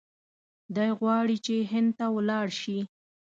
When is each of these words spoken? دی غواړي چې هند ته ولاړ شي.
دی 0.75 0.89
غواړي 0.99 1.37
چې 1.45 1.55
هند 1.71 1.89
ته 1.99 2.05
ولاړ 2.15 2.47
شي. 2.61 2.79